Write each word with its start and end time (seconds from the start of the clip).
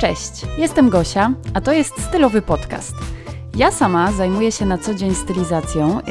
Cześć, 0.00 0.46
jestem 0.58 0.88
Gosia, 0.88 1.32
a 1.54 1.60
to 1.60 1.72
jest 1.72 2.00
stylowy 2.02 2.42
podcast. 2.42 2.94
Ja 3.54 3.70
sama 3.70 4.12
zajmuję 4.12 4.52
się 4.52 4.66
na 4.66 4.78
co 4.78 4.94
dzień 4.94 5.14
stylizacją 5.14 6.00
y, 6.00 6.02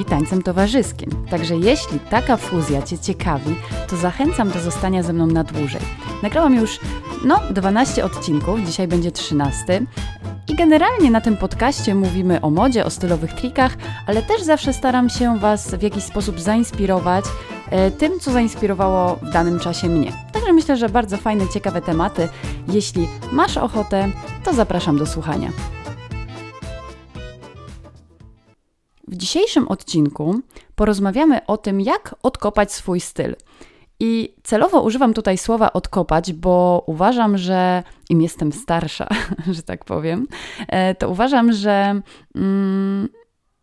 i 0.00 0.04
tańcem 0.04 0.42
towarzyskim. 0.42 1.10
Także 1.30 1.56
jeśli 1.56 2.00
taka 2.00 2.36
fuzja 2.36 2.82
Cię 2.82 2.98
ciekawi, 2.98 3.54
to 3.88 3.96
zachęcam 3.96 4.50
do 4.50 4.60
zostania 4.60 5.02
ze 5.02 5.12
mną 5.12 5.26
na 5.26 5.44
dłużej. 5.44 5.80
Nagrałam 6.22 6.54
już 6.54 6.80
no 7.24 7.40
12 7.50 8.04
odcinków, 8.04 8.60
dzisiaj 8.60 8.88
będzie 8.88 9.12
13. 9.12 9.82
I 10.48 10.54
generalnie 10.54 11.10
na 11.10 11.20
tym 11.20 11.36
podcaście 11.36 11.94
mówimy 11.94 12.40
o 12.40 12.50
modzie, 12.50 12.84
o 12.84 12.90
stylowych 12.90 13.32
trikach, 13.32 13.76
ale 14.06 14.22
też 14.22 14.42
zawsze 14.42 14.72
staram 14.72 15.08
się 15.08 15.38
Was 15.38 15.74
w 15.74 15.82
jakiś 15.82 16.04
sposób 16.04 16.40
zainspirować 16.40 17.24
tym, 17.98 18.20
co 18.20 18.32
zainspirowało 18.32 19.16
w 19.16 19.30
danym 19.30 19.58
czasie 19.58 19.88
mnie. 19.88 20.12
Także 20.32 20.52
myślę, 20.52 20.76
że 20.76 20.88
bardzo 20.88 21.16
fajne, 21.16 21.48
ciekawe 21.48 21.82
tematy. 21.82 22.28
Jeśli 22.68 23.08
masz 23.32 23.56
ochotę, 23.56 24.08
to 24.44 24.52
zapraszam 24.52 24.98
do 24.98 25.06
słuchania. 25.06 25.50
W 29.08 29.16
dzisiejszym 29.16 29.68
odcinku 29.68 30.40
porozmawiamy 30.74 31.46
o 31.46 31.56
tym, 31.56 31.80
jak 31.80 32.14
odkopać 32.22 32.72
swój 32.72 33.00
styl. 33.00 33.36
I 34.00 34.34
celowo 34.42 34.82
używam 34.82 35.14
tutaj 35.14 35.38
słowa 35.38 35.72
odkopać, 35.72 36.32
bo 36.32 36.84
uważam, 36.86 37.38
że 37.38 37.82
im 38.10 38.22
jestem 38.22 38.52
starsza, 38.52 39.08
że 39.56 39.62
tak 39.62 39.84
powiem, 39.84 40.26
e, 40.68 40.94
to 40.94 41.10
uważam, 41.10 41.52
że 41.52 42.00
mm, 42.34 43.08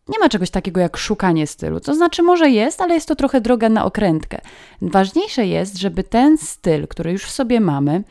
nie 0.08 0.20
ma 0.20 0.30
czegoś 0.30 0.50
takiego 0.50 0.82
jak 0.82 0.98
szukanie 0.98 1.48
stylu. 1.48 1.80
To 1.80 1.96
znaczy, 1.96 2.24
może 2.24 2.50
jest, 2.50 2.82
ale 2.82 2.94
jest 2.94 3.08
to 3.08 3.16
trochę 3.16 3.42
droga 3.42 3.70
na 3.70 3.86
okrętkę. 3.86 4.42
Ważniejsze 4.82 5.46
jest, 5.46 5.78
żeby 5.78 6.04
ten 6.04 6.38
styl, 6.38 6.88
który 6.88 7.12
już 7.12 7.26
w 7.26 7.32
sobie 7.32 7.60
mamy, 7.60 8.04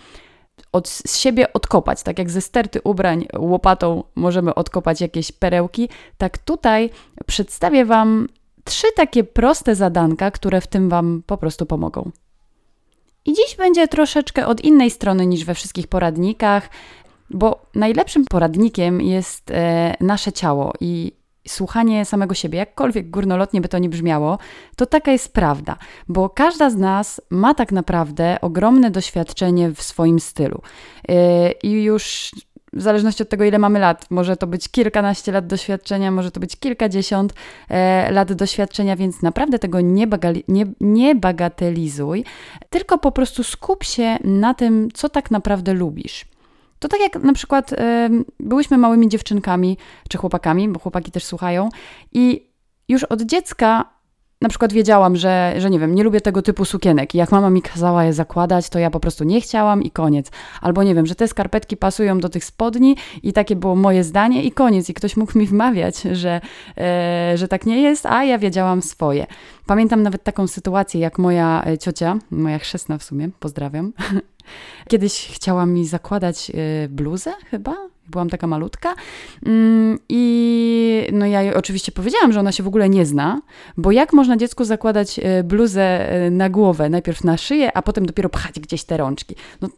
od 0.73 0.89
z 0.89 1.19
siebie 1.19 1.53
odkopać. 1.53 2.03
Tak 2.03 2.19
jak 2.19 2.31
ze 2.31 2.41
sterty 2.41 2.81
ubrań 2.85 3.27
łopatą 3.39 4.05
możemy 4.15 4.55
odkopać 4.55 5.01
jakieś 5.01 5.33
perełki, 5.33 5.89
tak 6.19 6.39
tutaj 6.39 6.91
przedstawię 7.27 7.85
Wam 7.85 8.29
trzy 8.65 8.87
takie 8.97 9.25
proste 9.25 9.75
zadanka, 9.75 10.31
które 10.31 10.61
w 10.61 10.67
tym 10.67 10.89
Wam 10.89 11.23
po 11.27 11.37
prostu 11.37 11.67
pomogą. 11.67 12.11
I 13.25 13.33
dziś 13.33 13.57
będzie 13.59 13.89
troszeczkę 13.89 14.47
od 14.47 14.61
innej 14.61 14.91
strony 14.91 15.27
niż 15.27 15.45
we 15.45 15.55
wszystkich 15.55 15.89
poradnikach, 15.89 16.69
bo 17.31 17.67
najlepszym 17.75 18.25
poradnikiem 18.25 19.01
jest 19.01 19.51
e, 19.51 19.95
nasze 20.01 20.33
ciało 20.33 20.73
i 20.81 21.13
słuchanie 21.49 22.05
samego 22.05 22.35
siebie, 22.35 22.59
jakkolwiek 22.59 23.11
górnolotnie 23.11 23.61
by 23.61 23.69
to 23.69 23.79
nie 23.79 23.89
brzmiało, 23.89 24.39
to 24.77 24.87
taka 24.87 25.13
jest 25.13 25.33
prawda, 25.33 25.77
bo 26.09 26.29
każda 26.29 26.71
z 26.71 26.77
nas 26.77 27.21
ma 27.31 27.55
tak 27.55 27.73
naprawdę 27.73 28.39
ogromne 28.41 28.91
doświadczenie 28.91 29.71
w 29.71 29.83
swoim 29.83 30.21
stylu. 30.21 30.63
E, 31.09 31.51
I 31.53 31.83
już 31.83 32.33
w 32.73 32.83
zależności 32.83 33.23
od 33.23 33.29
tego, 33.29 33.45
ile 33.45 33.59
mamy 33.59 33.79
lat. 33.79 34.11
Może 34.11 34.37
to 34.37 34.47
być 34.47 34.69
kilkanaście 34.69 35.33
lat 35.33 35.47
doświadczenia, 35.47 36.11
może 36.11 36.31
to 36.31 36.41
być 36.41 36.57
kilkadziesiąt 36.57 37.35
e, 37.69 38.13
lat 38.13 38.33
doświadczenia, 38.33 38.97
więc 38.97 39.23
naprawdę 39.23 39.59
tego 39.59 39.81
nie, 39.81 40.07
bagali, 40.07 40.45
nie, 40.49 40.67
nie 40.81 41.15
bagatelizuj, 41.15 42.25
tylko 42.71 42.99
po 42.99 43.13
prostu 43.13 43.45
skup 43.45 43.85
się 43.85 44.19
na 44.25 44.55
tym, 44.55 44.89
co 44.95 45.09
tak 45.09 45.31
naprawdę 45.31 45.75
lubisz. 45.75 46.32
To 46.83 46.89
tak 46.89 47.01
jak 47.01 47.23
na 47.23 47.33
przykład 47.33 47.73
e, 47.73 48.11
byłyśmy 48.41 48.79
małymi 48.79 49.09
dziewczynkami 49.09 49.79
czy 50.09 50.19
chłopakami, 50.19 50.69
bo 50.69 50.81
chłopaki 50.81 51.11
też 51.11 51.25
słuchają, 51.25 51.69
i 52.13 52.49
już 52.89 53.05
od 53.05 53.23
dziecka 53.23 53.93
na 54.41 54.49
przykład 54.49 54.73
wiedziałam, 54.73 55.17
że, 55.17 55.55
że 55.59 55.71
nie 55.71 55.79
wiem, 55.79 55.95
nie 55.95 56.03
lubię 56.03 56.21
tego 56.21 56.43
typu 56.43 56.65
sukienek 56.65 57.15
jak 57.15 57.33
mama 57.33 57.51
mi 57.51 57.63
kazała 57.63 58.05
je 58.05 58.13
zakładać, 58.13 58.69
to 58.69 58.79
ja 58.79 58.91
po 58.91 59.01
prostu 59.01 59.25
nie 59.25 59.41
chciałam 59.41 59.83
i 59.83 59.91
koniec. 59.91 60.31
Albo 60.61 60.83
nie 60.83 60.95
wiem, 60.95 61.07
że 61.07 61.15
te 61.15 61.29
skarpetki 61.29 61.77
pasują 61.77 62.21
do 62.21 62.29
tych 62.29 62.45
spodni 62.45 62.97
i 63.23 63.33
takie 63.33 63.57
było 63.57 63.77
moje 63.77 64.05
zdanie 64.05 64.43
i 64.43 64.53
koniec. 64.53 64.91
I 64.91 64.95
ktoś 64.95 65.17
mógł 65.17 65.39
mi 65.39 65.47
wmawiać, 65.47 66.01
że, 66.03 66.41
e, 66.79 67.33
że 67.37 67.49
tak 67.49 67.67
nie 67.67 67.83
jest, 67.83 68.07
a 68.07 68.25
ja 68.25 68.39
wiedziałam 68.39 68.83
swoje. 68.83 69.27
Pamiętam 69.67 70.03
nawet 70.03 70.23
taką 70.23 70.47
sytuację, 70.47 71.01
jak 71.01 71.19
moja 71.19 71.65
e, 71.67 71.79
ciocia, 71.79 72.19
moja 72.31 72.59
chrzestna 72.59 72.99
w 72.99 73.03
sumie, 73.03 73.31
pozdrawiam, 73.41 73.93
kiedyś 74.91 75.29
chciała 75.35 75.67
mi 75.67 75.87
zakładać 75.87 76.51
e, 76.55 76.89
bluzę 76.89 77.33
chyba, 77.51 77.77
byłam 78.09 78.31
taka 78.31 78.47
malutka. 78.47 78.95
Mm, 79.47 79.99
I 80.09 81.07
no 81.13 81.27
ja 81.27 81.55
oczywiście 81.55 81.93
powiedziałam, 81.93 82.33
że 82.33 82.41
ona 82.41 82.53
się 82.53 82.63
w 82.63 82.69
ogóle 82.69 82.89
nie 82.89 83.07
zna, 83.07 83.41
bo 83.77 83.93
jak 83.93 84.13
można 84.13 84.37
dziecku 84.37 84.65
zakładać 84.65 85.19
e, 85.19 85.45
bluzę 85.45 86.09
na 86.31 86.51
głowę, 86.51 86.89
najpierw 86.89 87.25
na 87.25 87.37
szyję, 87.37 87.77
a 87.77 87.83
potem 87.83 88.07
dopiero 88.07 88.29
pchać 88.29 88.61
gdzieś 88.61 88.85
te 88.85 88.97
rączki. 88.97 89.35
No 89.61 89.69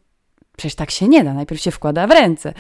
przecież 0.56 0.74
tak 0.74 0.90
się 0.90 1.08
nie 1.08 1.24
da, 1.24 1.34
najpierw 1.34 1.60
się 1.60 1.70
wkłada 1.70 2.06
w 2.06 2.10
ręce. 2.10 2.54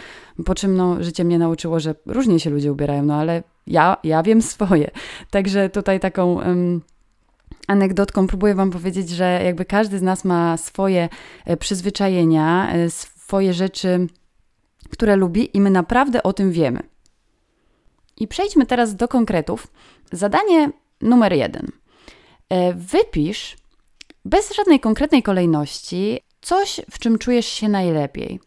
Po 0.44 0.54
czym 0.54 0.76
no, 0.76 1.02
życie 1.02 1.24
mnie 1.24 1.38
nauczyło, 1.38 1.80
że 1.80 1.94
różnie 2.06 2.40
się 2.40 2.50
ludzie 2.50 2.72
ubierają, 2.72 3.02
no 3.02 3.14
ale 3.14 3.42
ja, 3.66 3.96
ja 4.04 4.22
wiem 4.22 4.42
swoje. 4.42 4.90
Także 5.30 5.70
tutaj 5.70 6.00
taką... 6.00 6.34
Um, 6.34 6.80
anegdotką 7.66 8.26
próbuję 8.26 8.54
Wam 8.54 8.70
powiedzieć, 8.70 9.08
że 9.10 9.40
jakby 9.44 9.64
każdy 9.64 9.98
z 9.98 10.02
nas 10.02 10.24
ma 10.24 10.56
swoje 10.56 11.08
e, 11.44 11.56
przyzwyczajenia, 11.56 12.72
swoje 12.88 13.54
rzeczy, 13.54 14.06
które 14.90 15.16
lubi 15.16 15.56
i 15.56 15.60
my 15.60 15.70
naprawdę 15.70 16.22
o 16.22 16.32
tym 16.32 16.52
wiemy. 16.52 16.80
I 18.16 18.28
przejdźmy 18.28 18.66
teraz 18.66 18.96
do 18.96 19.08
konkretów. 19.08 19.66
Zadanie 20.12 20.70
numer 21.00 21.32
jeden. 21.32 21.68
E, 22.48 22.74
wypisz 22.74 23.56
bez 24.24 24.54
żadnej 24.54 24.80
konkretnej 24.80 25.22
kolejności 25.22 26.20
coś, 26.40 26.80
w 26.90 26.98
czym 26.98 27.18
czujesz 27.18 27.46
się 27.46 27.68
najlepiej. 27.68 28.40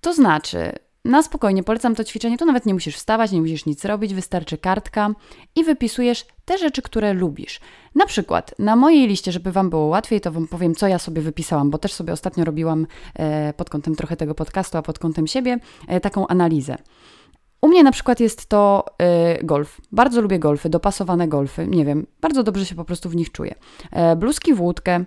To 0.00 0.14
znaczy, 0.14 0.72
na 1.04 1.22
spokojnie 1.22 1.62
polecam 1.62 1.94
to 1.94 2.04
ćwiczenie, 2.04 2.38
tu 2.38 2.44
nawet 2.44 2.66
nie 2.66 2.74
musisz 2.74 2.96
wstawać, 2.96 3.32
nie 3.32 3.40
musisz 3.40 3.66
nic 3.66 3.84
robić, 3.84 4.14
wystarczy 4.14 4.58
kartka 4.58 5.10
i 5.56 5.64
wypisujesz 5.64 6.26
te 6.44 6.58
rzeczy, 6.58 6.82
które 6.82 7.12
lubisz. 7.12 7.60
Na 7.94 8.06
przykład 8.06 8.54
na 8.58 8.76
mojej 8.76 9.08
liście, 9.08 9.32
żeby 9.32 9.52
Wam 9.52 9.70
było 9.70 9.86
łatwiej, 9.86 10.20
to 10.20 10.32
Wam 10.32 10.48
powiem, 10.48 10.74
co 10.74 10.88
ja 10.88 10.98
sobie 10.98 11.22
wypisałam, 11.22 11.70
bo 11.70 11.78
też 11.78 11.92
sobie 11.92 12.12
ostatnio 12.12 12.44
robiłam 12.44 12.86
e, 13.14 13.52
pod 13.52 13.70
kątem 13.70 13.94
trochę 13.94 14.16
tego 14.16 14.34
podcastu, 14.34 14.78
a 14.78 14.82
pod 14.82 14.98
kątem 14.98 15.26
siebie 15.26 15.58
e, 15.88 16.00
taką 16.00 16.26
analizę. 16.26 16.76
U 17.60 17.68
mnie 17.68 17.82
na 17.82 17.92
przykład 17.92 18.20
jest 18.20 18.46
to 18.46 18.84
y, 19.40 19.44
golf. 19.44 19.80
Bardzo 19.92 20.20
lubię 20.20 20.38
golfy, 20.38 20.68
dopasowane 20.68 21.28
golfy. 21.28 21.66
Nie 21.66 21.84
wiem, 21.84 22.06
bardzo 22.20 22.42
dobrze 22.42 22.66
się 22.66 22.74
po 22.74 22.84
prostu 22.84 23.10
w 23.10 23.16
nich 23.16 23.32
czuję. 23.32 23.54
E, 23.90 24.16
bluzki 24.16 24.54
w 24.54 24.60
łódkę, 24.60 25.04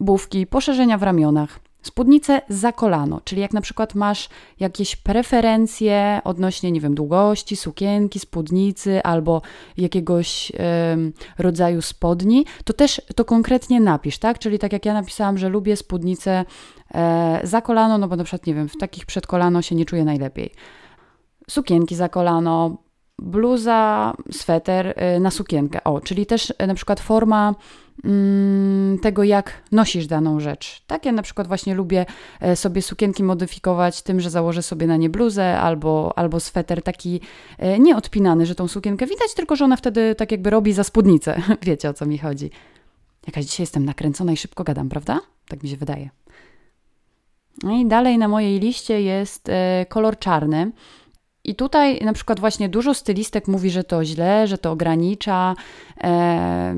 bówki, 0.00 0.46
poszerzenia 0.46 0.98
w 0.98 1.02
ramionach, 1.02 1.60
Spódnicę 1.84 2.42
za 2.48 2.72
kolano, 2.72 3.20
czyli 3.24 3.40
jak 3.40 3.52
na 3.52 3.60
przykład 3.60 3.94
masz 3.94 4.28
jakieś 4.60 4.96
preferencje 4.96 6.20
odnośnie, 6.24 6.72
nie 6.72 6.80
wiem, 6.80 6.94
długości 6.94 7.56
sukienki, 7.56 8.18
spódnicy 8.18 9.02
albo 9.02 9.42
jakiegoś 9.76 10.52
rodzaju 11.38 11.82
spodni, 11.82 12.44
to 12.64 12.72
też 12.72 13.02
to 13.16 13.24
konkretnie 13.24 13.80
napisz, 13.80 14.18
tak? 14.18 14.38
Czyli 14.38 14.58
tak 14.58 14.72
jak 14.72 14.86
ja 14.86 14.94
napisałam, 14.94 15.38
że 15.38 15.48
lubię 15.48 15.76
spódnicę 15.76 16.44
e, 16.94 17.40
za 17.42 17.60
kolano, 17.60 17.98
no 17.98 18.08
bo 18.08 18.16
na 18.16 18.24
przykład, 18.24 18.46
nie 18.46 18.54
wiem, 18.54 18.68
w 18.68 18.76
takich 18.76 19.06
przed 19.06 19.26
kolano 19.26 19.62
się 19.62 19.74
nie 19.74 19.84
czuję 19.84 20.04
najlepiej. 20.04 20.50
Sukienki 21.50 21.94
za 21.94 22.08
kolano, 22.08 22.76
bluza, 23.18 24.12
sweter 24.30 24.94
y, 25.16 25.20
na 25.20 25.30
sukienkę. 25.30 25.84
O, 25.84 26.00
czyli 26.00 26.26
też 26.26 26.50
y, 26.50 26.66
na 26.66 26.74
przykład 26.74 27.00
forma 27.00 27.54
mm, 28.04 28.98
tego, 28.98 29.24
jak 29.24 29.62
nosisz 29.72 30.06
daną 30.06 30.40
rzecz. 30.40 30.82
Tak, 30.86 31.06
ja 31.06 31.12
na 31.12 31.22
przykład 31.22 31.48
właśnie 31.48 31.74
lubię 31.74 32.06
e, 32.40 32.56
sobie 32.56 32.82
sukienki 32.82 33.22
modyfikować 33.22 34.02
tym, 34.02 34.20
że 34.20 34.30
założę 34.30 34.62
sobie 34.62 34.86
na 34.86 34.96
nie 34.96 35.10
bluzę 35.10 35.60
albo, 35.60 36.12
albo 36.18 36.40
sweter 36.40 36.82
taki 36.82 37.20
nieodpinany, 37.78 38.46
że 38.46 38.54
tą 38.54 38.68
sukienkę 38.68 39.06
widać, 39.06 39.34
tylko 39.36 39.56
że 39.56 39.64
ona 39.64 39.76
wtedy 39.76 40.14
tak 40.14 40.32
jakby 40.32 40.50
robi 40.50 40.72
za 40.72 40.84
spódnicę. 40.84 41.42
Wiecie, 41.62 41.88
o 41.88 41.94
co 41.94 42.06
mi 42.06 42.18
chodzi. 42.18 42.50
Jakaś 43.26 43.44
dzisiaj 43.44 43.62
jestem 43.62 43.84
nakręcona 43.84 44.32
i 44.32 44.36
szybko 44.36 44.64
gadam, 44.64 44.88
prawda? 44.88 45.20
Tak 45.48 45.62
mi 45.62 45.68
się 45.68 45.76
wydaje. 45.76 46.10
No 47.62 47.72
i 47.72 47.86
dalej 47.86 48.18
na 48.18 48.28
mojej 48.28 48.60
liście 48.60 49.02
jest 49.02 49.50
kolor 49.88 50.18
czarny. 50.18 50.72
I 51.44 51.54
tutaj 51.54 52.00
na 52.00 52.12
przykład 52.12 52.40
właśnie 52.40 52.68
dużo 52.68 52.94
stylistek 52.94 53.48
mówi, 53.48 53.70
że 53.70 53.84
to 53.84 54.04
źle, 54.04 54.46
że 54.46 54.58
to 54.58 54.70
ogranicza 54.70 55.54
e, 56.04 56.74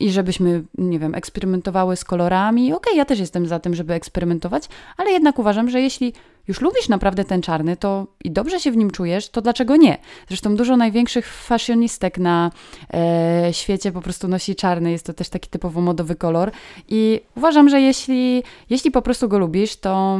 i 0.00 0.10
żebyśmy, 0.10 0.64
nie 0.78 0.98
wiem, 0.98 1.14
eksperymentowały 1.14 1.96
z 1.96 2.04
kolorami. 2.04 2.72
Okej, 2.72 2.76
okay, 2.76 2.96
ja 2.96 3.04
też 3.04 3.18
jestem 3.18 3.46
za 3.46 3.58
tym, 3.58 3.74
żeby 3.74 3.94
eksperymentować, 3.94 4.68
ale 4.96 5.10
jednak 5.10 5.38
uważam, 5.38 5.70
że 5.70 5.80
jeśli 5.80 6.12
już 6.48 6.60
lubisz 6.60 6.88
naprawdę 6.88 7.24
ten 7.24 7.42
czarny, 7.42 7.76
to 7.76 8.06
i 8.24 8.30
dobrze 8.30 8.60
się 8.60 8.70
w 8.70 8.76
nim 8.76 8.90
czujesz, 8.90 9.28
to 9.28 9.42
dlaczego 9.42 9.76
nie? 9.76 9.98
Zresztą 10.28 10.56
dużo 10.56 10.76
największych 10.76 11.26
fashionistek 11.26 12.18
na 12.18 12.50
e, 12.94 13.48
świecie 13.52 13.92
po 13.92 14.00
prostu 14.00 14.28
nosi 14.28 14.54
czarny, 14.54 14.90
jest 14.90 15.06
to 15.06 15.12
też 15.12 15.28
taki 15.28 15.50
typowo 15.50 15.80
modowy 15.80 16.16
kolor 16.16 16.50
i 16.88 17.20
uważam, 17.36 17.68
że 17.68 17.80
jeśli, 17.80 18.42
jeśli 18.70 18.90
po 18.90 19.02
prostu 19.02 19.28
go 19.28 19.38
lubisz, 19.38 19.76
to 19.76 20.18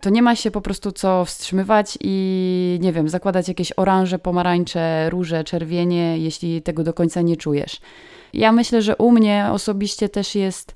to 0.00 0.10
nie 0.10 0.22
ma 0.22 0.36
się 0.36 0.50
po 0.50 0.60
prostu 0.60 0.92
co 0.92 1.24
wstrzymywać 1.24 1.98
i 2.00 2.78
nie 2.82 2.92
wiem, 2.92 3.08
zakładać 3.08 3.48
jakieś 3.48 3.72
oranże, 3.76 4.18
pomarańcze, 4.18 5.10
róże, 5.10 5.44
czerwienie, 5.44 6.18
jeśli 6.18 6.62
tego 6.62 6.84
do 6.84 6.94
końca 6.94 7.22
nie 7.22 7.36
czujesz. 7.36 7.80
Ja 8.32 8.52
myślę, 8.52 8.82
że 8.82 8.96
u 8.96 9.12
mnie 9.12 9.48
osobiście 9.52 10.08
też 10.08 10.34
jest 10.34 10.74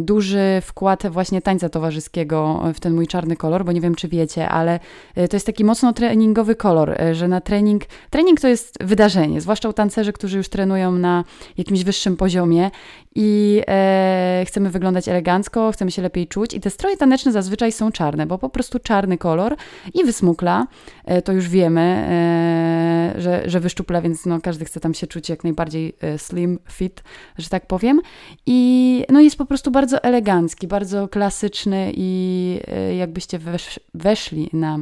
duży 0.00 0.62
wkład 0.62 1.06
właśnie 1.06 1.42
tańca 1.42 1.68
towarzyskiego 1.68 2.62
w 2.74 2.80
ten 2.80 2.94
mój 2.94 3.06
czarny 3.06 3.36
kolor, 3.36 3.64
bo 3.64 3.72
nie 3.72 3.80
wiem, 3.80 3.94
czy 3.94 4.08
wiecie, 4.08 4.48
ale 4.48 4.80
e, 5.14 5.28
to 5.28 5.36
jest 5.36 5.46
taki 5.46 5.64
mocno 5.64 5.92
treningowy 5.92 6.54
kolor, 6.54 6.90
e, 7.00 7.14
że 7.14 7.28
na 7.28 7.40
trening, 7.40 7.82
trening 8.10 8.40
to 8.40 8.48
jest 8.48 8.84
wydarzenie, 8.84 9.40
zwłaszcza 9.40 9.68
u 9.68 9.72
tancerzy, 9.72 10.12
którzy 10.12 10.36
już 10.36 10.48
trenują 10.48 10.92
na 10.92 11.24
jakimś 11.56 11.84
wyższym 11.84 12.16
poziomie 12.16 12.70
i 13.14 13.62
e, 13.68 14.44
chcemy 14.46 14.70
wyglądać 14.70 15.08
elegancko, 15.08 15.72
chcemy 15.72 15.90
się 15.90 16.02
lepiej 16.02 16.28
czuć 16.28 16.54
i 16.54 16.60
te 16.60 16.70
stroje 16.70 16.96
taneczne 16.96 17.32
zazwyczaj 17.32 17.72
są 17.72 17.92
czarne, 17.92 18.26
bo 18.26 18.38
po 18.38 18.48
prostu 18.48 18.78
czarny 18.78 19.18
kolor 19.18 19.56
i 19.94 20.04
wysmukla, 20.04 20.66
e, 21.04 21.22
to 21.22 21.32
już 21.32 21.48
wiemy, 21.48 21.80
e, 21.80 23.20
że, 23.20 23.42
że 23.46 23.60
wyszczupla, 23.60 24.00
więc 24.00 24.26
no, 24.26 24.40
każdy 24.40 24.64
chce 24.64 24.80
tam 24.80 24.94
się 24.94 25.06
czuć 25.06 25.28
jak 25.28 25.44
najbardziej 25.44 25.96
e, 26.00 26.18
slim, 26.18 26.58
fit, 26.70 27.02
że 27.38 27.48
tak 27.48 27.66
powiem. 27.66 28.00
I 28.46 29.04
no, 29.08 29.20
jest 29.20 29.36
po 29.36 29.43
prostu 29.46 29.70
bardzo 29.70 30.02
elegancki, 30.02 30.68
bardzo 30.68 31.08
klasyczny 31.08 31.92
i 31.96 32.60
e, 32.66 32.96
jakbyście 32.96 33.38
wesz, 33.38 33.80
weszli 33.94 34.50
na 34.52 34.78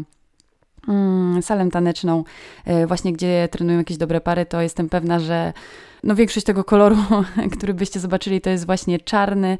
mm, 0.88 1.42
salę 1.42 1.68
taneczną, 1.70 2.24
e, 2.64 2.86
właśnie 2.86 3.12
gdzie 3.12 3.48
trenują 3.50 3.78
jakieś 3.78 3.96
dobre 3.96 4.20
pary, 4.20 4.46
to 4.46 4.60
jestem 4.60 4.88
pewna, 4.88 5.18
że 5.18 5.52
no 6.02 6.14
większość 6.14 6.46
tego 6.46 6.64
koloru, 6.64 6.96
który 7.56 7.74
byście 7.74 8.00
zobaczyli, 8.00 8.40
to 8.40 8.50
jest 8.50 8.66
właśnie 8.66 9.00
czarny 9.00 9.58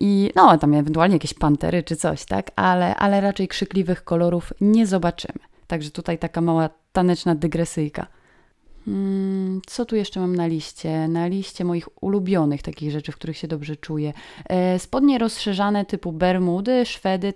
i 0.00 0.30
no 0.36 0.58
tam 0.58 0.74
ewentualnie 0.74 1.16
jakieś 1.16 1.34
pantery 1.34 1.82
czy 1.82 1.96
coś, 1.96 2.24
tak? 2.24 2.50
Ale, 2.56 2.96
ale 2.96 3.20
raczej 3.20 3.48
krzykliwych 3.48 4.04
kolorów 4.04 4.52
nie 4.60 4.86
zobaczymy. 4.86 5.38
Także 5.66 5.90
tutaj 5.90 6.18
taka 6.18 6.40
mała 6.40 6.70
taneczna 6.92 7.34
dygresyjka. 7.34 8.06
Hmm, 8.84 9.60
co 9.66 9.84
tu 9.84 9.96
jeszcze 9.96 10.20
mam 10.20 10.36
na 10.36 10.46
liście? 10.46 11.08
Na 11.08 11.26
liście 11.26 11.64
moich 11.64 12.02
ulubionych 12.02 12.62
takich 12.62 12.90
rzeczy, 12.90 13.12
w 13.12 13.16
których 13.16 13.36
się 13.36 13.48
dobrze 13.48 13.76
czuję. 13.76 14.12
E, 14.48 14.78
spodnie 14.78 15.18
rozszerzane 15.18 15.84
typu 15.84 16.12
bermudy, 16.12 16.86
szwedy, 16.86 17.32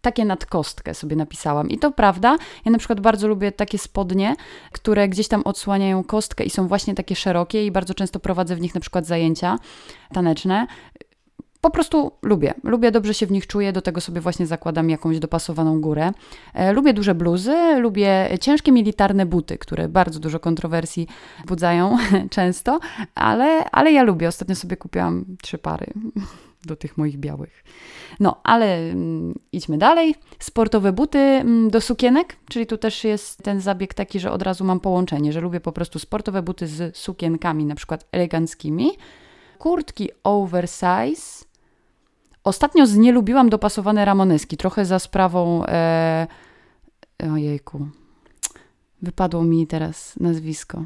takie 0.00 0.24
nad 0.24 0.46
kostkę 0.46 0.94
sobie 0.94 1.16
napisałam. 1.16 1.68
I 1.70 1.78
to 1.78 1.90
prawda, 1.90 2.36
ja 2.64 2.72
na 2.72 2.78
przykład 2.78 3.00
bardzo 3.00 3.28
lubię 3.28 3.52
takie 3.52 3.78
spodnie, 3.78 4.36
które 4.72 5.08
gdzieś 5.08 5.28
tam 5.28 5.42
odsłaniają 5.42 6.04
kostkę 6.04 6.44
i 6.44 6.50
są 6.50 6.68
właśnie 6.68 6.94
takie 6.94 7.16
szerokie 7.16 7.66
i 7.66 7.70
bardzo 7.70 7.94
często 7.94 8.20
prowadzę 8.20 8.56
w 8.56 8.60
nich 8.60 8.74
na 8.74 8.80
przykład 8.80 9.06
zajęcia 9.06 9.58
taneczne. 10.12 10.66
Po 11.64 11.70
prostu 11.70 12.12
lubię. 12.22 12.54
Lubię, 12.64 12.90
dobrze 12.90 13.14
się 13.14 13.26
w 13.26 13.30
nich 13.30 13.46
czuję, 13.46 13.72
do 13.72 13.82
tego 13.82 14.00
sobie 14.00 14.20
właśnie 14.20 14.46
zakładam 14.46 14.90
jakąś 14.90 15.18
dopasowaną 15.18 15.80
górę. 15.80 16.12
E, 16.54 16.72
lubię 16.72 16.92
duże 16.92 17.14
bluzy, 17.14 17.76
lubię 17.80 18.28
ciężkie 18.40 18.72
militarne 18.72 19.26
buty, 19.26 19.58
które 19.58 19.88
bardzo 19.88 20.20
dużo 20.20 20.40
kontrowersji 20.40 21.08
budzają 21.46 21.98
często, 22.30 22.80
ale, 23.14 23.70
ale 23.70 23.92
ja 23.92 24.02
lubię. 24.02 24.28
Ostatnio 24.28 24.56
sobie 24.56 24.76
kupiłam 24.76 25.24
trzy 25.42 25.58
pary 25.58 25.86
do 26.68 26.76
tych 26.76 26.98
moich 26.98 27.16
białych. 27.16 27.64
No, 28.20 28.40
ale 28.42 28.76
mm, 28.76 29.34
idźmy 29.52 29.78
dalej. 29.78 30.14
Sportowe 30.38 30.92
buty 30.92 31.18
mm, 31.18 31.70
do 31.70 31.80
sukienek, 31.80 32.36
czyli 32.48 32.66
tu 32.66 32.78
też 32.78 33.04
jest 33.04 33.42
ten 33.42 33.60
zabieg 33.60 33.94
taki, 33.94 34.20
że 34.20 34.30
od 34.30 34.42
razu 34.42 34.64
mam 34.64 34.80
połączenie, 34.80 35.32
że 35.32 35.40
lubię 35.40 35.60
po 35.60 35.72
prostu 35.72 35.98
sportowe 35.98 36.42
buty 36.42 36.66
z 36.66 36.96
sukienkami, 36.96 37.64
na 37.64 37.74
przykład 37.74 38.06
eleganckimi. 38.12 38.90
Kurtki 39.58 40.10
oversize. 40.24 41.44
Ostatnio 42.44 42.86
znielubiłam 42.86 43.48
dopasowane 43.48 44.04
ramoneski, 44.04 44.56
trochę 44.56 44.84
za 44.84 44.98
sprawą... 44.98 45.66
E... 45.66 46.26
Ojejku, 47.32 47.86
wypadło 49.02 49.44
mi 49.44 49.66
teraz 49.66 50.16
nazwisko. 50.20 50.84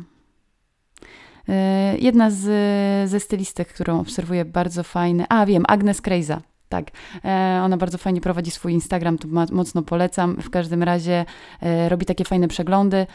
E, 1.49 1.96
jedna 1.99 2.31
z, 2.31 3.10
ze 3.10 3.20
stylistek, 3.20 3.69
którą 3.69 4.00
obserwuję, 4.00 4.44
bardzo 4.44 4.82
fajne. 4.82 5.26
A 5.28 5.46
wiem, 5.46 5.64
Agnes 5.69 6.00
Krejza. 6.00 6.40
Tak, 6.69 6.90
e, 7.25 7.61
ona 7.64 7.76
bardzo 7.76 7.99
fajnie 7.99 8.20
prowadzi 8.20 8.50
swój 8.50 8.72
Instagram, 8.72 9.19
to 9.19 9.28
mocno 9.52 9.82
polecam. 9.82 10.37
W 10.37 10.50
każdym 10.50 10.82
razie 10.82 11.25
e, 11.62 11.88
robi 11.88 12.06
takie 12.06 12.25
fajne 12.25 12.49
przeglądy 12.49 13.06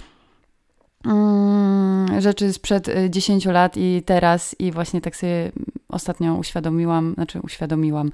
mm, 1.05 2.21
rzeczy 2.21 2.53
sprzed 2.53 2.89
10 3.09 3.45
lat 3.45 3.77
i 3.77 4.03
teraz 4.05 4.55
i 4.59 4.71
właśnie 4.71 5.01
tak 5.01 5.15
sobie 5.15 5.51
ostatnio 5.93 6.35
uświadomiłam, 6.35 7.13
znaczy 7.13 7.39
uświadomiłam, 7.43 8.11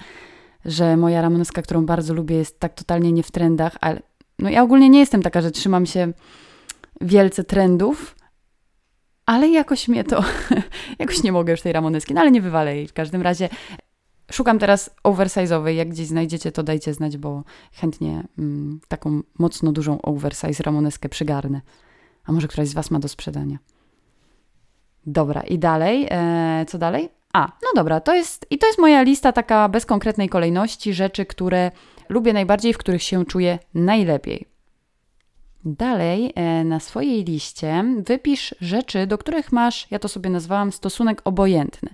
że 0.66 0.98
moja 0.98 1.22
ramoneska, 1.22 1.62
którą 1.62 1.86
bardzo 1.86 2.14
lubię, 2.14 2.36
jest 2.36 2.60
tak 2.60 2.74
totalnie 2.74 3.12
nie 3.12 3.24
w 3.24 3.32
trendach, 3.32 3.78
ale 3.82 4.02
no 4.40 4.50
ja 4.50 4.64
ogólnie 4.64 4.90
nie 4.90 5.00
jestem 5.00 5.22
taka, 5.22 5.42
że 5.42 5.52
trzymam 5.52 5.86
się 5.86 6.14
wielce 7.02 7.44
trendów, 7.44 8.16
ale 9.26 9.50
jakoś 9.50 9.88
mnie 9.88 10.04
to, 10.04 10.24
jakoś 11.00 11.24
nie 11.24 11.32
mogę 11.32 11.52
już 11.52 11.62
tej 11.62 11.74
ramoneski, 11.74 12.14
no 12.14 12.22
ale 12.22 12.32
nie 12.32 12.42
wywalę 12.42 12.76
jej. 12.76 12.88
W 12.88 12.94
każdym 12.94 13.22
razie 13.22 13.50
szukam 14.32 14.60
teraz 14.60 14.96
oversize'owej, 15.04 15.70
jak 15.70 15.90
gdzieś 15.90 16.08
znajdziecie, 16.08 16.52
to 16.52 16.64
dajcie 16.64 16.94
znać, 16.94 17.18
bo 17.18 17.44
chętnie 17.74 18.24
mm, 18.38 18.80
taką 18.88 19.22
mocno 19.40 19.72
dużą 19.72 20.02
oversize 20.02 20.64
ramoneskę 20.64 21.10
przygarnę. 21.10 21.62
A 22.26 22.32
może 22.32 22.48
któraś 22.48 22.68
z 22.68 22.74
Was 22.74 22.92
ma 22.92 23.00
do 23.00 23.08
sprzedania. 23.08 23.58
Dobra, 25.06 25.42
i 25.42 25.60
dalej, 25.60 26.08
e, 26.12 26.66
co 26.68 26.78
dalej? 26.78 27.10
A, 27.34 27.48
no 27.64 27.70
dobra, 27.76 28.00
to 28.00 28.14
jest, 28.14 28.46
i 28.50 28.58
to 28.58 28.68
jest 28.68 28.80
moja 28.80 29.02
lista 29.02 29.32
taka 29.32 29.70
bez 29.70 29.86
konkretnej 29.86 30.30
kolejności 30.30 30.94
rzeczy, 30.94 31.26
które 31.26 31.72
lubię 32.10 32.34
najbardziej, 32.34 32.74
w 32.74 32.78
których 32.78 33.04
się 33.04 33.26
czuję 33.26 33.60
najlepiej. 33.74 34.46
Dalej 35.66 36.34
e, 36.36 36.64
na 36.64 36.80
swojej 36.80 37.24
liście 37.24 37.84
wypisz 37.98 38.56
rzeczy, 38.62 39.08
do 39.08 39.18
których 39.18 39.52
masz, 39.52 39.88
ja 39.92 40.00
to 40.00 40.08
sobie 40.08 40.30
nazwałam 40.30 40.72
stosunek 40.72 41.22
obojętny. 41.24 41.90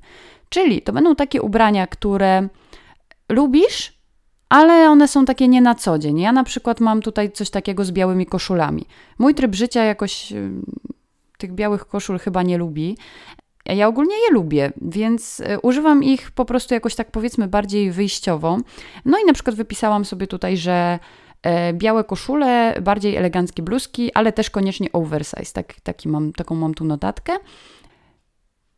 Czyli 0.49 0.81
to 0.81 0.93
będą 0.93 1.15
takie 1.15 1.41
ubrania, 1.41 1.87
które 1.87 2.47
lubisz, 3.29 3.93
ale 4.49 4.89
one 4.89 5.07
są 5.07 5.25
takie 5.25 5.47
nie 5.47 5.61
na 5.61 5.75
co 5.75 5.99
dzień. 5.99 6.19
Ja 6.19 6.31
na 6.31 6.43
przykład 6.43 6.79
mam 6.79 7.01
tutaj 7.01 7.31
coś 7.31 7.49
takiego 7.49 7.85
z 7.85 7.91
białymi 7.91 8.25
koszulami. 8.25 8.85
Mój 9.19 9.35
tryb 9.35 9.55
życia 9.55 9.83
jakoś 9.83 10.31
e, 10.31 10.35
tych 11.37 11.53
białych 11.53 11.85
koszul 11.85 12.19
chyba 12.19 12.43
nie 12.43 12.57
lubi. 12.57 12.97
Ja 13.65 13.87
ogólnie 13.87 14.15
je 14.15 14.33
lubię, 14.33 14.71
więc 14.81 15.41
e, 15.45 15.59
używam 15.59 16.03
ich 16.03 16.31
po 16.31 16.45
prostu 16.45 16.73
jakoś 16.73 16.95
tak 16.95 17.11
powiedzmy 17.11 17.47
bardziej 17.47 17.91
wyjściowo. 17.91 18.57
No 19.05 19.17
i 19.19 19.25
na 19.25 19.33
przykład 19.33 19.55
wypisałam 19.55 20.05
sobie 20.05 20.27
tutaj, 20.27 20.57
że 20.57 20.99
E, 21.45 21.73
białe 21.73 22.03
koszule, 22.03 22.81
bardziej 22.81 23.15
eleganckie 23.15 23.63
bluzki, 23.63 24.13
ale 24.13 24.33
też 24.33 24.49
koniecznie 24.49 24.91
oversize. 24.91 25.53
Tak, 25.53 25.73
taki 25.83 26.09
mam, 26.09 26.33
taką 26.33 26.55
mam 26.55 26.73
tu 26.73 26.85
notatkę. 26.85 27.33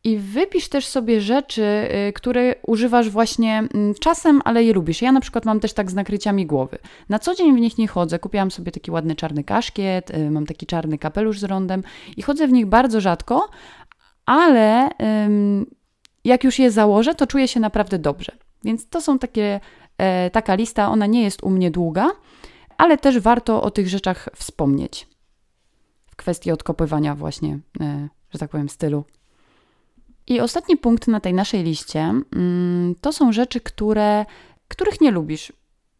I 0.04 0.16
wypisz 0.16 0.68
też 0.68 0.86
sobie 0.86 1.20
rzeczy, 1.20 1.62
y, 2.08 2.12
które 2.12 2.54
używasz 2.66 3.10
właśnie 3.10 3.58
mm, 3.58 3.94
czasem, 3.94 4.40
ale 4.44 4.64
je 4.64 4.72
lubisz. 4.72 5.02
Ja 5.02 5.12
na 5.12 5.20
przykład 5.20 5.44
mam 5.44 5.60
też 5.60 5.72
tak 5.72 5.90
z 5.90 5.94
nakryciami 5.94 6.46
głowy. 6.46 6.78
Na 7.08 7.18
co 7.18 7.34
dzień 7.34 7.56
w 7.56 7.60
nich 7.60 7.78
nie 7.78 7.88
chodzę. 7.88 8.18
Kupiłam 8.18 8.50
sobie 8.50 8.72
taki 8.72 8.90
ładny 8.90 9.16
czarny 9.16 9.44
kaszkiet, 9.44 10.10
y, 10.10 10.30
mam 10.30 10.46
taki 10.46 10.66
czarny 10.66 10.98
kapelusz 10.98 11.38
z 11.38 11.44
rondem 11.44 11.82
i 12.16 12.22
chodzę 12.22 12.48
w 12.48 12.52
nich 12.52 12.66
bardzo 12.66 13.00
rzadko, 13.00 13.48
ale 14.28 14.90
jak 16.24 16.44
już 16.44 16.58
je 16.58 16.70
założę, 16.70 17.14
to 17.14 17.26
czuję 17.26 17.48
się 17.48 17.60
naprawdę 17.60 17.98
dobrze. 17.98 18.32
Więc 18.64 18.88
to 18.88 19.00
są 19.00 19.18
takie, 19.18 19.60
e, 19.98 20.30
taka 20.30 20.54
lista, 20.54 20.88
ona 20.88 21.06
nie 21.06 21.22
jest 21.22 21.42
u 21.42 21.50
mnie 21.50 21.70
długa, 21.70 22.10
ale 22.78 22.98
też 22.98 23.18
warto 23.18 23.62
o 23.62 23.70
tych 23.70 23.88
rzeczach 23.88 24.28
wspomnieć 24.36 25.08
w 26.10 26.16
kwestii 26.16 26.50
odkopywania 26.52 27.14
właśnie, 27.14 27.58
e, 27.80 28.08
że 28.30 28.38
tak 28.38 28.50
powiem, 28.50 28.68
stylu. 28.68 29.04
I 30.26 30.40
ostatni 30.40 30.76
punkt 30.76 31.08
na 31.08 31.20
tej 31.20 31.34
naszej 31.34 31.62
liście 31.62 32.00
mm, 32.00 32.94
to 33.00 33.12
są 33.12 33.32
rzeczy, 33.32 33.60
które, 33.60 34.26
których 34.68 35.00
nie 35.00 35.10
lubisz, 35.10 35.52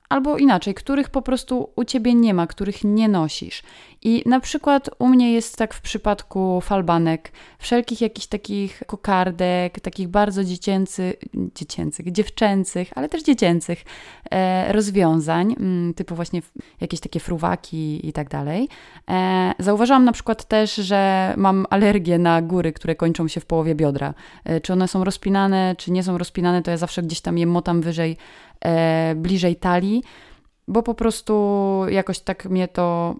albo 0.08 0.38
inaczej, 0.38 0.74
których 0.74 1.10
po 1.10 1.22
prostu 1.22 1.70
u 1.76 1.84
ciebie 1.84 2.14
nie 2.14 2.34
ma, 2.34 2.46
których 2.46 2.84
nie 2.84 3.08
nosisz. 3.08 3.62
I 4.02 4.22
na 4.26 4.40
przykład 4.40 4.90
u 4.98 5.08
mnie 5.08 5.32
jest 5.32 5.56
tak 5.56 5.74
w 5.74 5.80
przypadku 5.80 6.60
falbanek, 6.60 7.32
wszelkich 7.58 8.00
jakichś 8.00 8.26
takich 8.26 8.82
kokardek, 8.86 9.80
takich 9.80 10.08
bardzo 10.08 10.44
dziecięcych, 10.44 11.14
dziecięcych, 11.54 12.12
dziewczęcych, 12.12 12.90
ale 12.94 13.08
też 13.08 13.22
dziecięcych 13.22 13.84
e, 14.30 14.72
rozwiązań, 14.72 15.54
mm, 15.58 15.94
typu 15.94 16.14
właśnie 16.14 16.42
jakieś 16.80 17.00
takie 17.00 17.20
fruwaki 17.20 18.08
i 18.08 18.12
tak 18.12 18.28
dalej. 18.28 18.68
E, 19.10 19.52
zauważyłam 19.58 20.04
na 20.04 20.12
przykład 20.12 20.44
też, 20.44 20.74
że 20.74 21.34
mam 21.36 21.66
alergię 21.70 22.18
na 22.18 22.42
góry, 22.42 22.72
które 22.72 22.94
kończą 22.94 23.28
się 23.28 23.40
w 23.40 23.46
połowie 23.46 23.74
biodra. 23.74 24.14
E, 24.44 24.60
czy 24.60 24.72
one 24.72 24.88
są 24.88 25.04
rozpinane, 25.04 25.74
czy 25.78 25.92
nie 25.92 26.02
są 26.02 26.18
rozpinane, 26.18 26.62
to 26.62 26.70
ja 26.70 26.76
zawsze 26.76 27.02
gdzieś 27.02 27.20
tam 27.20 27.38
je 27.38 27.46
motam 27.46 27.80
wyżej, 27.80 28.16
bliżej 29.16 29.56
talii, 29.56 30.02
bo 30.68 30.82
po 30.82 30.94
prostu 30.94 31.82
jakoś 31.88 32.20
tak 32.20 32.44
mnie 32.44 32.68
to 32.68 33.16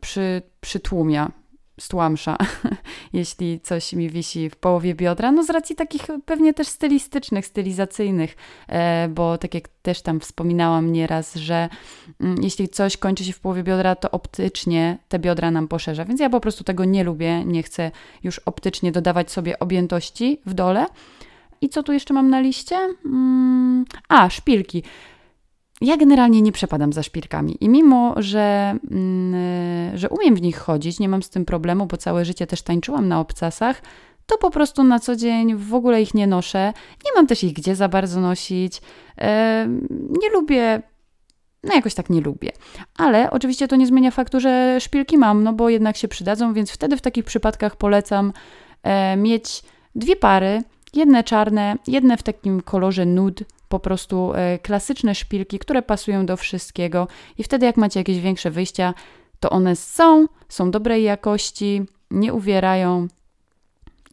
przy, 0.00 0.42
przytłumia, 0.60 1.32
stłamsza, 1.80 2.36
jeśli 3.12 3.60
coś 3.60 3.92
mi 3.92 4.10
wisi 4.10 4.50
w 4.50 4.56
połowie 4.56 4.94
biodra. 4.94 5.32
No 5.32 5.44
z 5.44 5.50
racji 5.50 5.76
takich 5.76 6.02
pewnie 6.24 6.54
też 6.54 6.68
stylistycznych, 6.68 7.46
stylizacyjnych, 7.46 8.36
e, 8.68 9.08
bo 9.08 9.38
tak 9.38 9.54
jak 9.54 9.68
też 9.68 10.02
tam 10.02 10.20
wspominałam 10.20 10.92
nieraz, 10.92 11.34
że 11.34 11.68
mm, 12.20 12.42
jeśli 12.42 12.68
coś 12.68 12.96
kończy 12.96 13.24
się 13.24 13.32
w 13.32 13.40
połowie 13.40 13.62
biodra, 13.62 13.96
to 13.96 14.10
optycznie 14.10 14.98
te 15.08 15.18
biodra 15.18 15.50
nam 15.50 15.68
poszerza. 15.68 16.04
Więc 16.04 16.20
ja 16.20 16.30
po 16.30 16.40
prostu 16.40 16.64
tego 16.64 16.84
nie 16.84 17.04
lubię, 17.04 17.44
nie 17.44 17.62
chcę 17.62 17.90
już 18.22 18.38
optycznie 18.38 18.92
dodawać 18.92 19.30
sobie 19.30 19.58
objętości 19.58 20.40
w 20.46 20.54
dole. 20.54 20.86
I 21.60 21.68
co 21.68 21.82
tu 21.82 21.92
jeszcze 21.92 22.14
mam 22.14 22.30
na 22.30 22.40
liście? 22.40 22.76
Mm, 23.04 23.84
a, 24.08 24.30
szpilki. 24.30 24.82
Ja 25.80 25.96
generalnie 25.96 26.42
nie 26.42 26.52
przepadam 26.52 26.92
za 26.92 27.02
szpilkami 27.02 27.56
i 27.60 27.68
mimo, 27.68 28.14
że, 28.16 28.76
mm, 28.90 29.96
że 29.98 30.08
umiem 30.08 30.34
w 30.34 30.42
nich 30.42 30.58
chodzić, 30.58 31.00
nie 31.00 31.08
mam 31.08 31.22
z 31.22 31.30
tym 31.30 31.44
problemu, 31.44 31.86
bo 31.86 31.96
całe 31.96 32.24
życie 32.24 32.46
też 32.46 32.62
tańczyłam 32.62 33.08
na 33.08 33.20
obcasach, 33.20 33.82
to 34.26 34.38
po 34.38 34.50
prostu 34.50 34.84
na 34.84 34.98
co 34.98 35.16
dzień 35.16 35.54
w 35.54 35.74
ogóle 35.74 36.02
ich 36.02 36.14
nie 36.14 36.26
noszę. 36.26 36.72
Nie 37.04 37.10
mam 37.14 37.26
też 37.26 37.44
ich 37.44 37.52
gdzie 37.52 37.76
za 37.76 37.88
bardzo 37.88 38.20
nosić. 38.20 38.80
Nie 40.22 40.30
lubię 40.32 40.82
no 41.64 41.74
jakoś 41.74 41.94
tak 41.94 42.10
nie 42.10 42.20
lubię. 42.20 42.52
Ale 42.98 43.30
oczywiście 43.30 43.68
to 43.68 43.76
nie 43.76 43.86
zmienia 43.86 44.10
faktu, 44.10 44.40
że 44.40 44.80
szpilki 44.80 45.18
mam, 45.18 45.44
no 45.44 45.52
bo 45.52 45.68
jednak 45.68 45.96
się 45.96 46.08
przydadzą, 46.08 46.52
więc 46.52 46.70
wtedy 46.70 46.96
w 46.96 47.00
takich 47.00 47.24
przypadkach 47.24 47.76
polecam 47.76 48.32
e, 48.82 49.16
mieć 49.16 49.62
dwie 49.94 50.16
pary, 50.16 50.62
jedne 50.94 51.24
czarne, 51.24 51.76
jedne 51.86 52.16
w 52.16 52.22
takim 52.22 52.60
kolorze 52.60 53.06
nude, 53.06 53.44
po 53.68 53.78
prostu 53.78 54.32
e, 54.34 54.58
klasyczne 54.58 55.14
szpilki, 55.14 55.58
które 55.58 55.82
pasują 55.82 56.26
do 56.26 56.36
wszystkiego 56.36 57.08
i 57.38 57.42
wtedy 57.42 57.66
jak 57.66 57.76
macie 57.76 58.00
jakieś 58.00 58.20
większe 58.20 58.50
wyjścia, 58.50 58.94
to 59.40 59.50
one 59.50 59.76
są, 59.76 60.26
są 60.48 60.70
dobrej 60.70 61.02
jakości, 61.04 61.82
nie 62.10 62.34
uwierają 62.34 63.08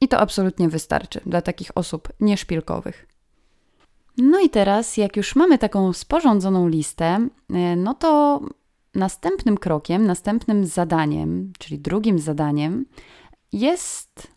i 0.01 0.07
to 0.07 0.19
absolutnie 0.19 0.69
wystarczy 0.69 1.21
dla 1.25 1.41
takich 1.41 1.71
osób 1.75 2.09
nieszpilkowych. 2.19 3.07
No 4.17 4.39
i 4.39 4.49
teraz, 4.49 4.97
jak 4.97 5.17
już 5.17 5.35
mamy 5.35 5.57
taką 5.57 5.93
sporządzoną 5.93 6.67
listę, 6.67 7.27
e, 7.53 7.75
no 7.75 7.93
to 7.93 8.41
następnym 8.95 9.57
krokiem, 9.57 10.05
następnym 10.05 10.65
zadaniem, 10.65 11.53
czyli 11.59 11.79
drugim 11.79 12.19
zadaniem, 12.19 12.85
jest 13.53 14.27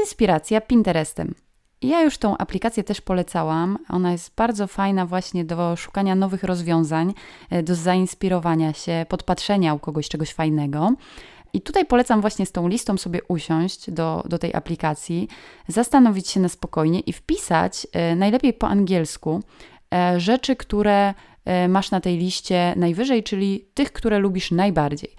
inspiracja 0.00 0.60
Pinterestem. 0.60 1.34
Ja 1.82 2.02
już 2.02 2.18
tą 2.18 2.36
aplikację 2.36 2.84
też 2.84 3.00
polecałam. 3.00 3.78
Ona 3.88 4.12
jest 4.12 4.34
bardzo 4.36 4.66
fajna 4.66 5.06
właśnie 5.06 5.44
do 5.44 5.76
szukania 5.76 6.14
nowych 6.14 6.44
rozwiązań, 6.44 7.14
e, 7.50 7.62
do 7.62 7.74
zainspirowania 7.74 8.72
się, 8.72 9.06
podpatrzenia 9.08 9.74
u 9.74 9.78
kogoś 9.78 10.08
czegoś 10.08 10.32
fajnego. 10.32 10.92
I 11.52 11.60
tutaj 11.60 11.86
polecam 11.86 12.20
właśnie 12.20 12.46
z 12.46 12.52
tą 12.52 12.68
listą 12.68 12.96
sobie 12.96 13.20
usiąść 13.28 13.90
do, 13.90 14.22
do 14.28 14.38
tej 14.38 14.54
aplikacji, 14.54 15.28
zastanowić 15.68 16.28
się 16.28 16.40
na 16.40 16.48
spokojnie 16.48 17.00
i 17.00 17.12
wpisać, 17.12 17.86
e, 17.92 18.16
najlepiej 18.16 18.52
po 18.52 18.68
angielsku, 18.68 19.42
e, 19.94 20.20
rzeczy, 20.20 20.56
które 20.56 21.14
masz 21.68 21.90
na 21.90 22.00
tej 22.00 22.18
liście 22.18 22.74
najwyżej, 22.76 23.22
czyli 23.22 23.64
tych, 23.74 23.92
które 23.92 24.18
lubisz 24.18 24.50
najbardziej. 24.50 25.16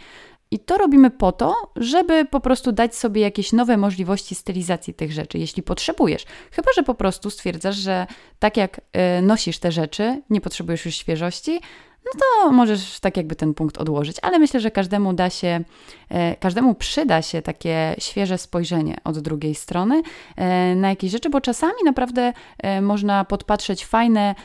I 0.53 0.60
to 0.60 0.77
robimy 0.77 1.12
po 1.12 1.31
to, 1.31 1.55
żeby 1.75 2.25
po 2.25 2.39
prostu 2.39 2.72
dać 2.72 2.95
sobie 2.95 3.22
jakieś 3.22 3.53
nowe 3.53 3.77
możliwości 3.77 4.36
stylizacji 4.36 4.93
tych 4.93 5.12
rzeczy, 5.12 5.38
jeśli 5.38 5.63
potrzebujesz. 5.63 6.25
Chyba, 6.51 6.72
że 6.75 6.83
po 6.83 6.95
prostu 6.95 7.29
stwierdzasz, 7.29 7.75
że 7.75 8.07
tak 8.39 8.57
jak 8.57 8.81
nosisz 9.22 9.60
te 9.60 9.72
rzeczy, 9.72 10.22
nie 10.29 10.41
potrzebujesz 10.41 10.86
już 10.86 10.95
świeżości, 10.95 11.60
no 12.05 12.12
to 12.19 12.51
możesz 12.51 13.00
tak 13.00 13.17
jakby 13.17 13.36
ten 13.36 13.53
punkt 13.53 13.77
odłożyć. 13.77 14.17
Ale 14.22 14.39
myślę, 14.39 14.60
że 14.60 14.72
każdemu 14.72 15.13
da 15.13 15.29
się, 15.29 15.63
e, 16.10 16.36
każdemu 16.36 16.75
przyda 16.75 17.22
się 17.22 17.41
takie 17.41 17.95
świeże 18.00 18.38
spojrzenie 18.38 18.98
od 19.03 19.19
drugiej 19.19 19.55
strony 19.55 20.01
e, 20.36 20.75
na 20.75 20.89
jakieś 20.89 21.12
rzeczy, 21.12 21.29
bo 21.29 21.41
czasami 21.41 21.83
naprawdę 21.86 22.33
e, 22.57 22.81
można 22.81 23.25
podpatrzeć 23.25 23.86
fajne 23.86 24.36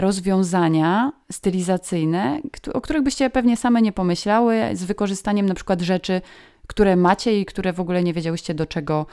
rozwiązania 0.00 1.12
stylizacyjne, 1.32 2.40
o 2.74 2.80
których 2.80 3.02
byście 3.02 3.30
pewnie 3.30 3.56
same 3.56 3.82
nie 3.82 3.92
pomyślały, 3.92 4.62
z 4.72 4.84
wykorzystaniem 4.84 5.46
na 5.46 5.54
przykład 5.54 5.80
rzeczy, 5.80 6.20
które 6.66 6.96
macie 6.96 7.40
i 7.40 7.44
które 7.44 7.72
w 7.72 7.80
ogóle 7.80 8.02
nie 8.02 8.12
wiedziałyście 8.12 8.54
do 8.54 8.66
czego 8.66 9.06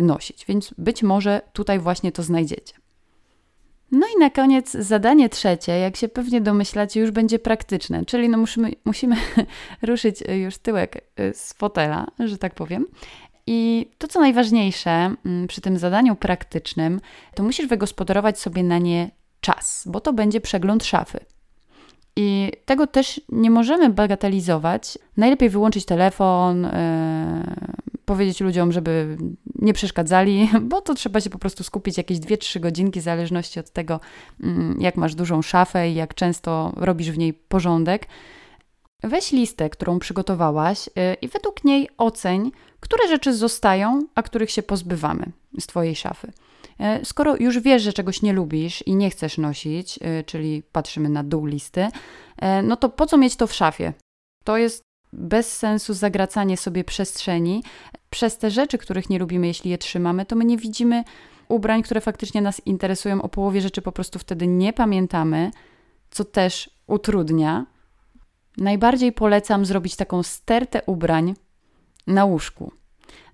nosić. 0.00 0.44
Więc 0.46 0.74
być 0.78 1.02
może 1.02 1.40
tutaj 1.52 1.78
właśnie 1.78 2.12
to 2.12 2.22
znajdziecie. 2.22 2.74
No 3.92 4.06
i 4.16 4.20
na 4.20 4.30
koniec 4.30 4.72
zadanie 4.72 5.28
trzecie, 5.28 5.78
jak 5.78 5.96
się 5.96 6.08
pewnie 6.08 6.40
domyślacie, 6.40 7.00
już 7.00 7.10
będzie 7.10 7.38
praktyczne, 7.38 8.04
czyli 8.04 8.28
no 8.28 8.38
musimy, 8.38 8.72
musimy 8.84 9.16
ruszyć 9.82 10.20
już 10.20 10.58
tyłek 10.58 10.96
y, 11.20 11.34
z 11.34 11.52
fotela, 11.52 12.06
że 12.18 12.38
tak 12.38 12.54
powiem. 12.54 12.86
I 13.46 13.90
to, 13.98 14.08
co 14.08 14.20
najważniejsze 14.20 14.90
mm, 14.90 15.46
przy 15.46 15.60
tym 15.60 15.78
zadaniu 15.78 16.16
praktycznym, 16.16 17.00
to 17.34 17.42
musisz 17.42 17.66
wygospodarować 17.66 18.40
sobie 18.40 18.62
na 18.62 18.78
nie 18.78 19.10
czas, 19.40 19.84
bo 19.86 20.00
to 20.00 20.12
będzie 20.12 20.40
przegląd 20.40 20.84
szafy. 20.84 21.20
I 22.16 22.52
tego 22.64 22.86
też 22.86 23.20
nie 23.28 23.50
możemy 23.50 23.90
bagatelizować. 23.90 24.98
Najlepiej 25.16 25.50
wyłączyć 25.50 25.84
telefon, 25.84 26.62
yy, 26.62 26.70
powiedzieć 28.08 28.40
ludziom, 28.40 28.72
żeby 28.72 29.16
nie 29.54 29.72
przeszkadzali, 29.72 30.50
bo 30.70 30.80
to 30.80 30.94
trzeba 30.94 31.20
się 31.20 31.30
po 31.30 31.38
prostu 31.38 31.64
skupić 31.64 31.96
jakieś 31.96 32.18
2-3 32.18 32.60
godzinki, 32.60 33.00
w 33.00 33.02
zależności 33.02 33.60
od 33.60 33.70
tego, 33.70 34.00
mm, 34.42 34.80
jak 34.80 34.96
masz 34.96 35.14
dużą 35.14 35.42
szafę 35.42 35.90
i 35.90 35.94
jak 35.94 36.14
często 36.14 36.72
robisz 36.76 37.10
w 37.10 37.18
niej 37.18 37.34
porządek. 37.34 38.06
Weź 39.02 39.32
listę, 39.32 39.70
którą 39.70 39.98
przygotowałaś 39.98 40.86
yy, 40.86 41.14
i 41.22 41.28
według 41.28 41.64
niej 41.64 41.88
oceń, 41.98 42.52
które 42.80 43.08
rzeczy 43.08 43.34
zostają, 43.34 44.06
a 44.14 44.22
których 44.22 44.50
się 44.50 44.62
pozbywamy 44.62 45.32
z 45.60 45.66
Twojej 45.66 45.96
szafy. 45.96 46.32
Yy, 46.78 47.04
skoro 47.04 47.36
już 47.36 47.60
wiesz, 47.60 47.82
że 47.82 47.92
czegoś 47.92 48.22
nie 48.22 48.32
lubisz 48.32 48.82
i 48.82 48.96
nie 48.96 49.10
chcesz 49.10 49.38
nosić, 49.38 49.98
yy, 49.98 50.24
czyli 50.26 50.62
patrzymy 50.72 51.08
na 51.08 51.24
dół 51.24 51.46
listy, 51.46 51.88
no 52.62 52.76
to 52.76 52.88
po 52.88 53.06
co 53.06 53.16
mieć 53.16 53.36
to 53.36 53.46
w 53.46 53.54
szafie? 53.54 53.92
To 54.44 54.56
jest 54.56 54.88
bez 55.12 55.56
sensu 55.56 55.94
zagracanie 55.94 56.56
sobie 56.56 56.84
przestrzeni. 56.84 57.62
Przez 58.10 58.38
te 58.38 58.50
rzeczy, 58.50 58.78
których 58.78 59.10
nie 59.10 59.18
lubimy, 59.18 59.46
jeśli 59.46 59.70
je 59.70 59.78
trzymamy, 59.78 60.26
to 60.26 60.36
my 60.36 60.44
nie 60.44 60.56
widzimy 60.56 61.04
ubrań, 61.48 61.82
które 61.82 62.00
faktycznie 62.00 62.42
nas 62.42 62.66
interesują. 62.66 63.22
O 63.22 63.28
połowie 63.28 63.60
rzeczy 63.60 63.82
po 63.82 63.92
prostu 63.92 64.18
wtedy 64.18 64.46
nie 64.46 64.72
pamiętamy, 64.72 65.50
co 66.10 66.24
też 66.24 66.70
utrudnia. 66.86 67.66
Najbardziej 68.56 69.12
polecam 69.12 69.64
zrobić 69.64 69.96
taką 69.96 70.22
stertę 70.22 70.82
ubrań 70.86 71.34
na 72.06 72.24
łóżku. 72.24 72.72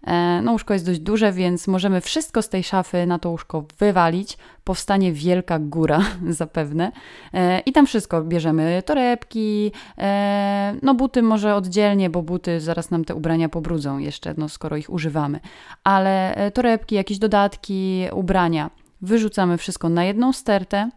E, 0.07 0.41
no, 0.43 0.53
łóżko 0.53 0.73
jest 0.75 0.87
dość 0.87 1.01
duże, 1.01 1.33
więc 1.33 1.67
możemy 1.67 2.01
wszystko 2.01 2.43
z 2.43 2.49
tej 2.49 2.65
szafy 2.65 3.07
na 3.07 3.19
to 3.19 3.31
łóżko 3.31 3.65
wywalić. 3.79 4.39
Powstanie 4.65 5.13
wielka 5.13 5.59
góra, 5.59 6.01
zapewne. 6.29 6.93
E, 7.35 7.61
I 7.61 7.73
tam 7.73 7.87
wszystko 7.87 8.23
bierzemy: 8.23 8.83
torebki, 8.87 9.73
e, 9.99 10.77
no 10.83 10.95
buty 10.95 11.23
może 11.23 11.55
oddzielnie, 11.55 12.11
bo 12.11 12.23
buty 12.23 12.61
zaraz 12.61 12.91
nam 12.91 13.05
te 13.05 13.15
ubrania 13.15 13.49
pobrudzą 13.49 13.99
jeszcze, 13.99 14.35
no 14.37 14.49
skoro 14.49 14.77
ich 14.77 14.91
używamy. 14.91 15.41
Ale 15.85 16.37
torebki, 16.55 16.95
jakieś 16.95 17.19
dodatki, 17.19 18.05
ubrania. 18.13 18.71
Wyrzucamy 19.01 19.59
wszystko 19.59 19.89
na 19.89 20.05
jedną 20.05 20.33
stertę. 20.33 20.91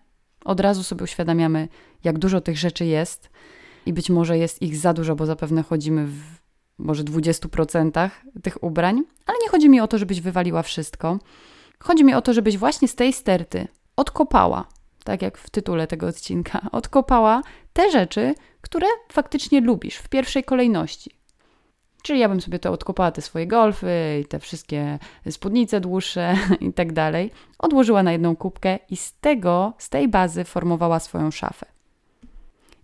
Od 0.46 0.60
razu 0.60 0.84
sobie 0.84 1.04
uświadamiamy, 1.04 1.68
jak 2.04 2.20
dużo 2.20 2.42
tych 2.42 2.58
rzeczy 2.58 2.86
jest. 2.86 3.30
I 3.86 3.94
być 3.94 4.10
może 4.10 4.38
jest 4.38 4.62
ich 4.62 4.78
za 4.78 4.94
dużo, 4.94 5.16
bo 5.16 5.26
zapewne 5.26 5.64
chodzimy 5.64 6.06
w 6.06 6.38
może 6.78 7.04
20% 7.04 8.10
tych 8.44 8.64
ubrań, 8.64 9.04
ale 9.26 9.38
nie 9.44 9.50
chodzi 9.50 9.70
mi 9.70 9.80
o 9.80 9.88
to, 9.88 9.98
żebyś 9.98 10.22
wywaliła 10.22 10.64
wszystko. 10.64 11.20
Chodzi 11.80 12.04
mi 12.04 12.14
o 12.14 12.22
to, 12.22 12.34
żebyś 12.34 12.58
właśnie 12.58 12.88
z 12.88 12.96
tej 12.96 13.14
sterty 13.14 13.68
odkopała, 13.96 14.66
tak 15.04 15.22
jak 15.22 15.38
w 15.38 15.50
tytule 15.50 15.88
tego 15.88 16.08
odcinka, 16.08 16.62
odkopała 16.72 17.42
te 17.74 17.92
rzeczy, 17.92 18.36
które 18.62 18.88
faktycznie 19.12 19.62
lubisz 19.62 19.96
w 19.96 20.10
pierwszej 20.10 20.44
kolejności. 20.44 21.12
Czyli 22.04 22.20
ja 22.20 22.30
bym 22.30 22.42
sobie 22.42 22.60
to 22.60 22.72
odkopała, 22.72 23.12
te 23.12 23.22
swoje 23.22 23.48
golfy 23.48 24.20
i 24.22 24.26
te 24.26 24.40
wszystkie 24.40 25.00
spódnice 25.30 25.80
dłuższe 25.80 26.36
i 26.60 26.74
tak 26.74 26.94
dalej, 26.94 27.32
odłożyła 27.60 28.04
na 28.04 28.12
jedną 28.12 28.36
kubkę 28.36 28.80
i 28.90 28.98
z 28.98 29.14
tego, 29.14 29.74
z 29.78 29.90
tej 29.90 30.08
bazy 30.08 30.44
formowała 30.44 31.00
swoją 31.00 31.32
szafę. 31.32 31.77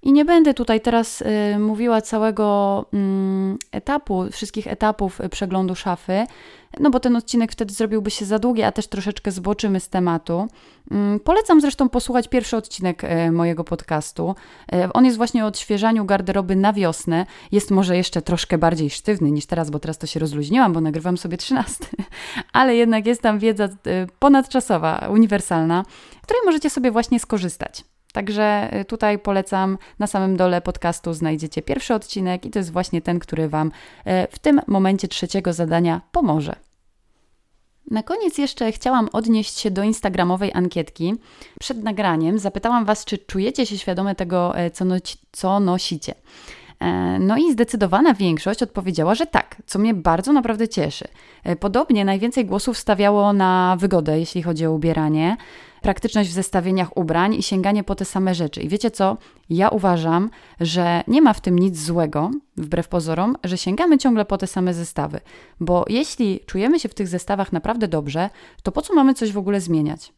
I 0.03 0.13
nie 0.13 0.25
będę 0.25 0.53
tutaj 0.53 0.81
teraz 0.81 1.21
y, 1.21 1.59
mówiła 1.59 2.01
całego 2.01 2.85
y, 2.93 2.97
etapu, 3.71 4.25
wszystkich 4.31 4.67
etapów 4.67 5.19
przeglądu 5.31 5.75
szafy, 5.75 6.25
no 6.79 6.89
bo 6.89 6.99
ten 6.99 7.15
odcinek 7.15 7.51
wtedy 7.51 7.73
zrobiłby 7.73 8.11
się 8.11 8.25
za 8.25 8.39
długi, 8.39 8.63
a 8.63 8.71
też 8.71 8.87
troszeczkę 8.87 9.31
zboczymy 9.31 9.79
z 9.79 9.89
tematu. 9.89 10.47
Y, 11.15 11.19
polecam 11.19 11.61
zresztą 11.61 11.89
posłuchać 11.89 12.27
pierwszy 12.27 12.57
odcinek 12.57 13.03
y, 13.03 13.31
mojego 13.31 13.63
podcastu. 13.63 14.35
Y, 14.73 14.93
on 14.93 15.05
jest 15.05 15.17
właśnie 15.17 15.43
o 15.43 15.47
odświeżaniu 15.47 16.05
garderoby 16.05 16.55
na 16.55 16.73
wiosnę. 16.73 17.25
Jest 17.51 17.71
może 17.71 17.97
jeszcze 17.97 18.21
troszkę 18.21 18.57
bardziej 18.57 18.89
sztywny 18.89 19.31
niż 19.31 19.45
teraz, 19.45 19.69
bo 19.69 19.79
teraz 19.79 19.97
to 19.97 20.07
się 20.07 20.19
rozluźniłam, 20.19 20.73
bo 20.73 20.81
nagrywam 20.81 21.17
sobie 21.17 21.37
13. 21.37 21.85
Ale 22.53 22.75
jednak 22.75 23.05
jest 23.05 23.21
tam 23.21 23.39
wiedza 23.39 23.65
y, 23.65 23.69
ponadczasowa, 24.19 25.07
uniwersalna, 25.11 25.85
której 26.21 26.41
możecie 26.45 26.69
sobie 26.69 26.91
właśnie 26.91 27.19
skorzystać. 27.19 27.92
Także 28.13 28.69
y, 28.81 28.85
tutaj 28.85 29.19
polecam, 29.19 29.77
na 29.99 30.07
samym 30.07 30.37
dole 30.37 30.61
podcastu 30.61 31.13
znajdziecie 31.13 31.61
pierwszy 31.61 31.93
odcinek 31.93 32.45
i 32.45 32.49
to 32.49 32.59
jest 32.59 32.71
właśnie 32.71 33.01
ten, 33.01 33.19
który 33.19 33.49
Wam 33.49 33.67
y, 33.67 33.71
w 34.31 34.39
tym 34.39 34.61
momencie 34.67 35.07
trzeciego 35.07 35.53
zadania 35.53 36.01
pomoże. 36.11 36.55
Na 37.91 38.03
koniec 38.03 38.37
jeszcze 38.37 38.71
chciałam 38.71 39.09
odnieść 39.13 39.59
się 39.59 39.71
do 39.71 39.83
instagramowej 39.83 40.51
ankietki. 40.53 41.15
Przed 41.59 41.83
nagraniem 41.83 42.39
zapytałam 42.39 42.85
Was, 42.85 43.05
czy 43.05 43.17
czujecie 43.17 43.65
się 43.65 43.77
świadome 43.77 44.15
tego, 44.15 44.59
y, 44.59 44.71
co, 44.71 44.85
no, 44.85 44.95
co 45.31 45.59
nosicie. 45.59 46.13
E, 46.83 47.19
no 47.19 47.37
i 47.37 47.51
zdecydowana 47.51 48.13
większość 48.13 48.63
odpowiedziała, 48.63 49.15
że 49.15 49.25
tak, 49.25 49.61
co 49.65 49.79
mnie 49.79 49.93
bardzo 49.93 50.33
naprawdę 50.33 50.67
cieszy. 50.67 51.07
E, 51.43 51.55
podobnie 51.55 52.05
najwięcej 52.05 52.45
głosów 52.45 52.77
stawiało 52.77 53.33
na 53.33 53.77
wygodę, 53.79 54.19
jeśli 54.19 54.43
chodzi 54.43 54.65
o 54.65 54.71
ubieranie, 54.71 55.37
praktyczność 55.83 56.29
w 56.29 56.33
zestawieniach 56.33 56.97
ubrań 56.97 57.33
i 57.35 57.43
sięganie 57.43 57.83
po 57.83 57.95
te 57.95 58.05
same 58.05 58.35
rzeczy. 58.35 58.61
I 58.61 58.69
wiecie 58.69 58.91
co? 58.91 59.17
Ja 59.49 59.69
uważam, 59.69 60.29
że 60.59 61.03
nie 61.07 61.21
ma 61.21 61.33
w 61.33 61.41
tym 61.41 61.59
nic 61.59 61.79
złego, 61.79 62.31
wbrew 62.57 62.87
pozorom, 62.87 63.37
że 63.43 63.57
sięgamy 63.57 63.97
ciągle 63.97 64.25
po 64.25 64.37
te 64.37 64.47
same 64.47 64.73
zestawy, 64.73 65.19
bo 65.59 65.85
jeśli 65.89 66.39
czujemy 66.45 66.79
się 66.79 66.89
w 66.89 66.93
tych 66.93 67.07
zestawach 67.07 67.53
naprawdę 67.53 67.87
dobrze, 67.87 68.29
to 68.63 68.71
po 68.71 68.81
co 68.81 68.93
mamy 68.93 69.13
coś 69.13 69.31
w 69.31 69.37
ogóle 69.37 69.61
zmieniać? 69.61 70.13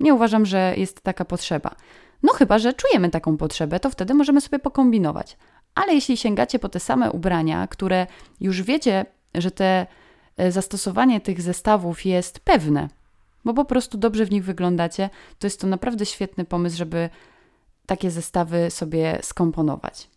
Nie 0.00 0.14
uważam, 0.14 0.46
że 0.46 0.74
jest 0.76 1.00
taka 1.00 1.24
potrzeba. 1.24 1.70
No 2.22 2.32
chyba, 2.32 2.58
że 2.58 2.72
czujemy 2.72 3.10
taką 3.10 3.36
potrzebę, 3.36 3.80
to 3.80 3.90
wtedy 3.90 4.14
możemy 4.14 4.40
sobie 4.40 4.58
pokombinować. 4.58 5.36
Ale 5.74 5.94
jeśli 5.94 6.16
sięgacie 6.16 6.58
po 6.58 6.68
te 6.68 6.80
same 6.80 7.12
ubrania, 7.12 7.66
które 7.66 8.06
już 8.40 8.62
wiecie, 8.62 9.06
że 9.34 9.50
te 9.50 9.86
e, 10.36 10.52
zastosowanie 10.52 11.20
tych 11.20 11.42
zestawów 11.42 12.04
jest 12.04 12.40
pewne, 12.40 12.88
bo 13.46 13.54
po 13.54 13.64
prostu 13.64 13.98
dobrze 13.98 14.24
w 14.24 14.30
nich 14.30 14.44
wyglądacie, 14.44 15.10
to 15.38 15.46
jest 15.46 15.60
to 15.60 15.66
naprawdę 15.66 16.06
świetny 16.06 16.44
pomysł, 16.44 16.76
żeby 16.76 17.10
takie 17.86 18.10
zestawy 18.10 18.70
sobie 18.70 19.18
skomponować. 19.22 20.10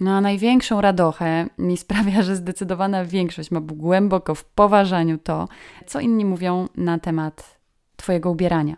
No 0.00 0.16
a 0.16 0.20
największą 0.20 0.80
radochę 0.80 1.46
mi 1.58 1.76
sprawia, 1.76 2.22
że 2.22 2.36
zdecydowana 2.36 3.04
większość 3.04 3.50
ma 3.50 3.60
głęboko 3.60 4.34
w 4.34 4.44
poważaniu 4.44 5.18
to, 5.18 5.48
co 5.86 6.00
inni 6.00 6.24
mówią 6.24 6.68
na 6.76 6.98
temat 6.98 7.58
Twojego 7.96 8.30
ubierania. 8.30 8.76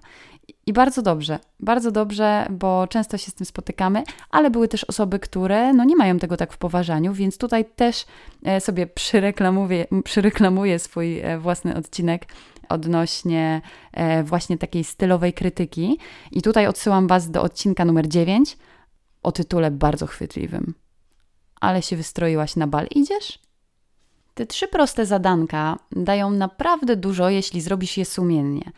I 0.66 0.72
bardzo 0.72 1.02
dobrze, 1.02 1.38
bardzo 1.60 1.90
dobrze, 1.90 2.46
bo 2.50 2.86
często 2.86 3.18
się 3.18 3.30
z 3.30 3.34
tym 3.34 3.46
spotykamy, 3.46 4.02
ale 4.30 4.50
były 4.50 4.68
też 4.68 4.84
osoby, 4.84 5.18
które 5.18 5.72
no 5.72 5.84
nie 5.84 5.96
mają 5.96 6.18
tego 6.18 6.36
tak 6.36 6.52
w 6.52 6.58
poważaniu, 6.58 7.12
więc 7.12 7.38
tutaj 7.38 7.64
też 7.64 8.06
e, 8.44 8.60
sobie 8.60 8.86
przyreklamuję, 8.86 9.86
przyreklamuję 10.04 10.78
swój 10.78 11.20
e, 11.20 11.38
własny 11.38 11.76
odcinek 11.76 12.26
odnośnie 12.72 13.60
e, 13.92 14.22
właśnie 14.22 14.58
takiej 14.58 14.84
stylowej 14.84 15.32
krytyki. 15.32 15.98
I 16.32 16.42
tutaj 16.42 16.66
odsyłam 16.66 17.06
Was 17.06 17.30
do 17.30 17.42
odcinka 17.42 17.84
numer 17.84 18.08
9 18.08 18.56
o 19.22 19.32
tytule 19.32 19.70
bardzo 19.70 20.06
chwytliwym. 20.06 20.74
Ale 21.60 21.82
się 21.82 21.96
wystroiłaś 21.96 22.56
na 22.56 22.66
bal, 22.66 22.86
idziesz? 22.94 23.38
Te 24.34 24.46
trzy 24.46 24.68
proste 24.68 25.06
zadanka 25.06 25.78
dają 25.90 26.30
naprawdę 26.30 26.96
dużo, 26.96 27.28
jeśli 27.28 27.60
zrobisz 27.60 27.96
je 27.96 28.04
sumiennie. 28.04 28.72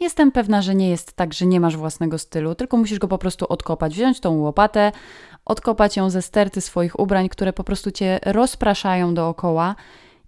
Jestem 0.00 0.32
pewna, 0.32 0.62
że 0.62 0.74
nie 0.74 0.90
jest 0.90 1.12
tak, 1.12 1.34
że 1.34 1.46
nie 1.46 1.60
masz 1.60 1.76
własnego 1.76 2.18
stylu, 2.18 2.54
tylko 2.54 2.76
musisz 2.76 2.98
go 2.98 3.08
po 3.08 3.18
prostu 3.18 3.46
odkopać, 3.48 3.94
wziąć 3.94 4.20
tą 4.20 4.38
łopatę, 4.38 4.92
odkopać 5.44 5.96
ją 5.96 6.10
ze 6.10 6.22
sterty 6.22 6.60
swoich 6.60 6.98
ubrań, 6.98 7.28
które 7.28 7.52
po 7.52 7.64
prostu 7.64 7.90
cię 7.90 8.20
rozpraszają 8.24 9.14
dookoła 9.14 9.74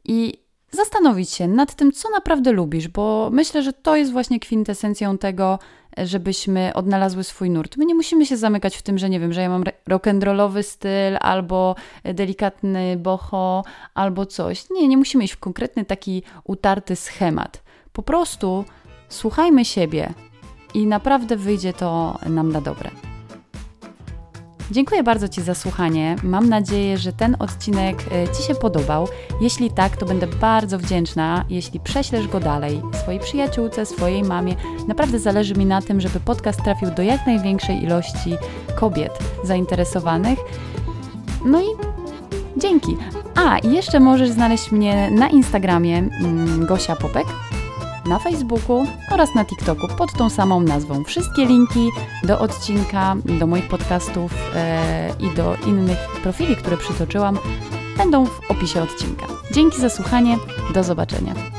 i 0.05 0.48
zastanowić 0.71 1.31
się 1.31 1.49
nad 1.49 1.75
tym, 1.75 1.93
co 1.93 2.11
naprawdę 2.11 2.53
lubisz, 2.53 2.89
bo 2.89 3.31
myślę, 3.33 3.63
że 3.63 3.73
to 3.73 3.97
jest 3.97 4.13
właśnie 4.13 4.41
kwintesencją 4.41 5.19
tego, 5.19 5.59
żebyśmy 5.97 6.75
odnalazły 6.75 7.25
swój 7.25 7.51
nurt. 7.51 7.77
My 7.77 7.85
nie 7.85 7.95
musimy 7.95 8.27
się 8.27 8.37
zamykać 8.37 8.77
w 8.77 8.83
tym, 8.83 8.99
że 8.99 9.11
nie 9.11 9.21
wiem, 9.21 9.33
że 9.33 9.41
ja 9.43 9.49
mam 9.49 9.65
rock'n'rollowy 9.91 10.63
styl, 10.63 11.17
albo 11.21 11.75
delikatny 12.05 12.97
boho, 12.97 13.65
albo 13.95 14.27
coś. 14.27 14.71
Nie, 14.71 14.89
nie 14.89 14.97
musimy 14.97 15.25
iść 15.25 15.35
w 15.35 15.39
konkretny 15.39 15.85
taki 15.85 16.23
utarty 16.45 16.97
schemat. 16.97 17.63
Po 17.93 18.03
prostu 18.03 18.65
słuchajmy 19.09 19.65
siebie 19.65 20.13
i 20.75 20.87
naprawdę 20.87 21.37
wyjdzie 21.37 21.73
to 21.73 22.19
nam 22.27 22.53
na 22.53 22.61
dobre. 22.61 23.08
Dziękuję 24.71 25.03
bardzo 25.03 25.29
Ci 25.29 25.43
za 25.43 25.55
słuchanie. 25.55 26.17
Mam 26.23 26.49
nadzieję, 26.49 26.99
że 26.99 27.13
ten 27.13 27.37
odcinek 27.39 28.05
e, 28.13 28.29
Ci 28.37 28.43
się 28.43 28.55
podobał. 28.55 29.09
Jeśli 29.41 29.71
tak, 29.71 29.97
to 29.97 30.07
będę 30.07 30.27
bardzo 30.27 30.79
wdzięczna, 30.79 31.45
jeśli 31.49 31.81
prześlesz 31.81 32.29
go 32.29 32.41
dalej 32.41 32.83
swojej 33.03 33.21
przyjaciółce, 33.21 33.87
swojej 33.87 34.23
mamie. 34.23 34.55
Naprawdę 34.89 35.19
zależy 35.19 35.55
mi 35.55 35.67
na 35.67 35.83
tym, 35.83 36.01
żeby 36.01 36.21
podcast 36.21 36.63
trafił 36.63 36.91
do 36.91 37.03
jak 37.03 37.27
największej 37.27 37.83
ilości 37.83 38.37
kobiet 38.77 39.19
zainteresowanych. 39.45 40.39
No 41.45 41.61
i 41.61 41.67
dzięki. 42.57 42.97
A, 43.35 43.59
jeszcze 43.59 44.01
możesz 44.01 44.31
znaleźć 44.31 44.73
mnie 44.73 45.11
na 45.11 45.29
Instagramie 45.29 45.99
mm, 45.99 46.67
Gosia 46.67 46.97
Popek 46.97 47.27
na 48.09 48.19
Facebooku 48.19 48.87
oraz 49.11 49.35
na 49.35 49.45
TikToku 49.45 49.89
pod 49.99 50.13
tą 50.13 50.31
samą 50.31 50.61
nazwą. 50.61 51.05
Wszystkie 51.05 51.47
linki 51.47 51.91
do 52.25 52.39
odcinka, 52.41 53.17
do 53.39 53.47
moich 53.47 53.69
podcastów 53.69 54.35
e, 54.55 55.11
i 55.21 55.37
do 55.37 55.57
innych 55.67 55.99
profili, 56.23 56.57
które 56.57 56.77
przytoczyłam, 56.77 57.39
będą 57.97 58.27
w 58.27 58.51
opisie 58.51 58.83
odcinka. 58.83 59.27
Dzięki 59.53 59.81
za 59.81 59.91
słuchanie, 59.91 60.37
do 60.75 60.85
zobaczenia. 60.85 61.58